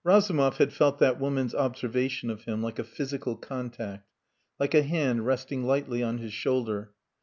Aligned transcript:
Razumov 0.03 0.57
had 0.57 0.73
felt 0.73 0.97
that 0.97 1.19
woman's 1.19 1.53
observation 1.53 2.31
of 2.31 2.45
him 2.45 2.63
like 2.63 2.79
a 2.79 2.83
physical 2.83 3.35
contact, 3.35 4.09
like 4.59 4.73
a 4.73 4.81
hand 4.81 5.27
resting 5.27 5.63
lightly 5.63 6.01
on 6.01 6.17
his 6.17 6.33
shoulder. 6.33 6.89